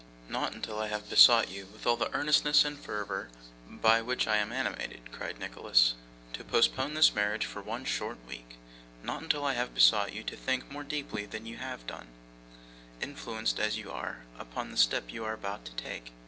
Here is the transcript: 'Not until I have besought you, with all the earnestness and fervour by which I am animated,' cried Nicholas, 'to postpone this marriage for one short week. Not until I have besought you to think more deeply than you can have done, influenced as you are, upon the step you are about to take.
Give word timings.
'Not 0.27 0.51
until 0.55 0.79
I 0.79 0.87
have 0.87 1.11
besought 1.11 1.51
you, 1.51 1.67
with 1.67 1.85
all 1.85 1.95
the 1.95 2.11
earnestness 2.11 2.65
and 2.65 2.79
fervour 2.79 3.29
by 3.69 4.01
which 4.01 4.25
I 4.25 4.37
am 4.37 4.51
animated,' 4.51 5.11
cried 5.11 5.37
Nicholas, 5.37 5.93
'to 6.33 6.43
postpone 6.43 6.95
this 6.95 7.13
marriage 7.13 7.45
for 7.45 7.61
one 7.61 7.85
short 7.85 8.17
week. 8.27 8.55
Not 9.03 9.21
until 9.21 9.45
I 9.45 9.53
have 9.53 9.75
besought 9.75 10.11
you 10.11 10.23
to 10.23 10.35
think 10.35 10.71
more 10.71 10.83
deeply 10.83 11.27
than 11.27 11.45
you 11.45 11.57
can 11.57 11.65
have 11.67 11.85
done, 11.85 12.07
influenced 12.99 13.59
as 13.59 13.77
you 13.77 13.91
are, 13.91 14.23
upon 14.39 14.71
the 14.71 14.75
step 14.77 15.11
you 15.13 15.23
are 15.23 15.33
about 15.33 15.65
to 15.65 15.71
take. 15.75 16.11